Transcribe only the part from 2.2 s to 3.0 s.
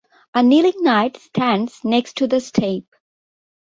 the step.